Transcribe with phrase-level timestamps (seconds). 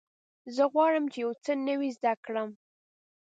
[0.55, 2.49] زه غواړم چې یو څه نوی زده کړم.